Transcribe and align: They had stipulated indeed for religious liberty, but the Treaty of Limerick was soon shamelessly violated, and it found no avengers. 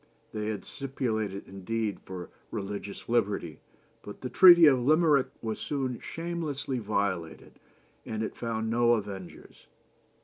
They 0.33 0.47
had 0.47 0.65
stipulated 0.65 1.47
indeed 1.47 1.99
for 2.05 2.31
religious 2.49 3.07
liberty, 3.07 3.59
but 4.01 4.21
the 4.21 4.31
Treaty 4.31 4.65
of 4.65 4.79
Limerick 4.81 5.27
was 5.43 5.59
soon 5.59 5.99
shamelessly 5.99 6.79
violated, 6.79 7.59
and 8.03 8.23
it 8.23 8.35
found 8.35 8.67
no 8.71 8.93
avengers. 8.93 9.67